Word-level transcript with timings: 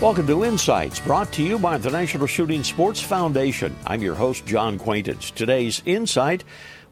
Welcome 0.00 0.28
to 0.28 0.44
Insights, 0.44 1.00
brought 1.00 1.32
to 1.32 1.42
you 1.42 1.58
by 1.58 1.76
the 1.76 1.90
National 1.90 2.28
Shooting 2.28 2.62
Sports 2.62 3.00
Foundation. 3.00 3.74
I'm 3.84 4.00
your 4.00 4.14
host, 4.14 4.46
John 4.46 4.78
Quaintance. 4.78 5.32
Today's 5.32 5.82
insight 5.86 6.44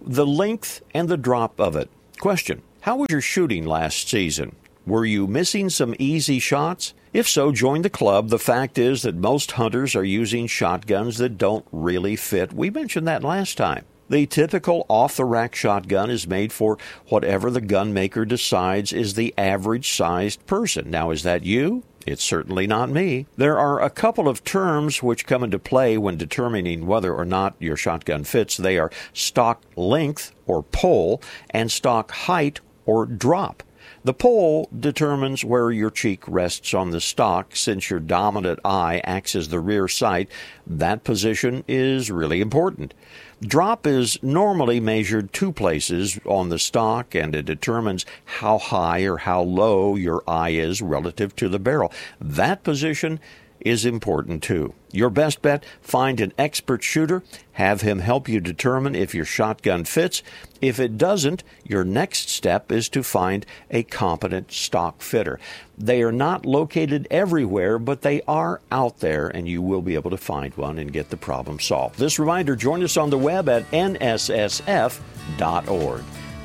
the 0.04 0.26
length 0.26 0.82
and 0.92 1.08
the 1.08 1.16
drop 1.16 1.60
of 1.60 1.76
it. 1.76 1.88
Question 2.18 2.62
How 2.80 2.96
was 2.96 3.06
your 3.08 3.20
shooting 3.20 3.64
last 3.64 4.08
season? 4.08 4.56
Were 4.88 5.04
you 5.04 5.28
missing 5.28 5.70
some 5.70 5.94
easy 6.00 6.40
shots? 6.40 6.94
If 7.12 7.28
so, 7.28 7.52
join 7.52 7.82
the 7.82 7.90
club. 7.90 8.30
The 8.30 8.40
fact 8.40 8.76
is 8.76 9.02
that 9.02 9.14
most 9.14 9.52
hunters 9.52 9.94
are 9.94 10.02
using 10.02 10.48
shotguns 10.48 11.18
that 11.18 11.38
don't 11.38 11.64
really 11.70 12.16
fit. 12.16 12.52
We 12.52 12.70
mentioned 12.70 13.06
that 13.06 13.22
last 13.22 13.56
time. 13.56 13.84
The 14.08 14.26
typical 14.26 14.84
off 14.88 15.16
the 15.16 15.24
rack 15.24 15.54
shotgun 15.54 16.10
is 16.10 16.26
made 16.26 16.52
for 16.52 16.76
whatever 17.06 17.52
the 17.52 17.60
gun 17.60 17.94
maker 17.94 18.24
decides 18.24 18.92
is 18.92 19.14
the 19.14 19.32
average 19.38 19.92
sized 19.92 20.44
person. 20.46 20.90
Now, 20.90 21.12
is 21.12 21.22
that 21.22 21.44
you? 21.44 21.84
It's 22.06 22.22
certainly 22.22 22.68
not 22.68 22.88
me. 22.88 23.26
There 23.36 23.58
are 23.58 23.82
a 23.82 23.90
couple 23.90 24.28
of 24.28 24.44
terms 24.44 25.02
which 25.02 25.26
come 25.26 25.42
into 25.42 25.58
play 25.58 25.98
when 25.98 26.16
determining 26.16 26.86
whether 26.86 27.12
or 27.12 27.24
not 27.24 27.56
your 27.58 27.76
shotgun 27.76 28.22
fits. 28.22 28.56
They 28.56 28.78
are 28.78 28.92
stock 29.12 29.62
length 29.74 30.32
or 30.46 30.62
pull 30.62 31.20
and 31.50 31.70
stock 31.70 32.12
height 32.12 32.60
or 32.84 33.06
drop. 33.06 33.64
The 34.04 34.14
pull 34.14 34.68
determines 34.78 35.44
where 35.44 35.70
your 35.70 35.90
cheek 35.90 36.22
rests 36.26 36.74
on 36.74 36.90
the 36.90 37.00
stock. 37.00 37.56
Since 37.56 37.90
your 37.90 38.00
dominant 38.00 38.60
eye 38.64 39.00
acts 39.04 39.34
as 39.34 39.48
the 39.48 39.60
rear 39.60 39.88
sight, 39.88 40.28
that 40.66 41.04
position 41.04 41.64
is 41.66 42.10
really 42.10 42.40
important. 42.40 42.94
Drop 43.40 43.86
is 43.86 44.22
normally 44.22 44.80
measured 44.80 45.32
two 45.32 45.52
places 45.52 46.18
on 46.24 46.48
the 46.48 46.58
stock 46.58 47.14
and 47.14 47.34
it 47.34 47.44
determines 47.44 48.06
how 48.24 48.58
high 48.58 49.02
or 49.02 49.18
how 49.18 49.42
low 49.42 49.94
your 49.94 50.22
eye 50.26 50.50
is 50.50 50.80
relative 50.80 51.36
to 51.36 51.48
the 51.48 51.58
barrel. 51.58 51.92
That 52.20 52.62
position 52.62 53.20
is 53.66 53.84
important 53.84 54.42
too. 54.44 54.72
Your 54.92 55.10
best 55.10 55.42
bet 55.42 55.64
find 55.80 56.20
an 56.20 56.32
expert 56.38 56.84
shooter, 56.84 57.24
have 57.52 57.80
him 57.80 57.98
help 57.98 58.28
you 58.28 58.38
determine 58.38 58.94
if 58.94 59.12
your 59.14 59.24
shotgun 59.24 59.84
fits. 59.84 60.22
If 60.60 60.78
it 60.78 60.96
doesn't, 60.96 61.42
your 61.64 61.82
next 61.84 62.28
step 62.30 62.70
is 62.70 62.88
to 62.90 63.02
find 63.02 63.44
a 63.70 63.82
competent 63.82 64.52
stock 64.52 65.02
fitter. 65.02 65.40
They 65.76 66.02
are 66.02 66.12
not 66.12 66.46
located 66.46 67.08
everywhere, 67.10 67.78
but 67.80 68.02
they 68.02 68.22
are 68.28 68.60
out 68.70 69.00
there, 69.00 69.28
and 69.28 69.48
you 69.48 69.60
will 69.60 69.82
be 69.82 69.96
able 69.96 70.10
to 70.10 70.16
find 70.16 70.54
one 70.54 70.78
and 70.78 70.92
get 70.92 71.10
the 71.10 71.16
problem 71.16 71.58
solved. 71.58 71.98
This 71.98 72.20
reminder 72.20 72.54
join 72.54 72.84
us 72.84 72.96
on 72.96 73.10
the 73.10 73.18
web 73.18 73.48
at 73.48 73.68
nssf.org. 73.72 75.02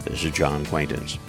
This 0.06 0.24
is 0.24 0.32
John 0.32 0.66
Quaintance. 0.66 1.20